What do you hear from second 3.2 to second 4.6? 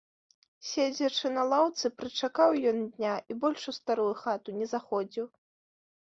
і больш у старую хату